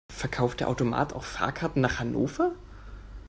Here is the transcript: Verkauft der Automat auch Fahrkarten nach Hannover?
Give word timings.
Verkauft 0.11 0.61
der 0.61 0.67
Automat 0.67 1.13
auch 1.13 1.23
Fahrkarten 1.25 1.79
nach 1.79 1.99
Hannover? 1.99 2.53